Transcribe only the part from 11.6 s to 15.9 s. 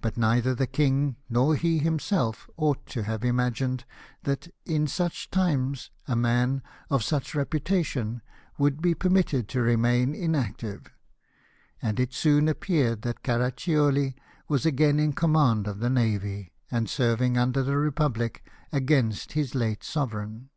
and it soon appeared that Caraccioli was again in command of the